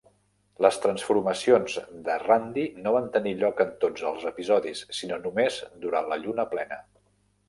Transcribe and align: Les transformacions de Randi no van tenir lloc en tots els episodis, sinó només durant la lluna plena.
Les 0.65 0.77
transformacions 0.83 1.75
de 2.07 2.15
Randi 2.23 2.63
no 2.85 2.93
van 2.95 3.09
tenir 3.17 3.33
lloc 3.41 3.61
en 3.65 3.73
tots 3.83 4.05
els 4.13 4.25
episodis, 4.31 4.81
sinó 5.01 5.21
només 5.27 5.59
durant 5.85 6.11
la 6.15 6.19
lluna 6.25 6.47
plena. 6.55 6.81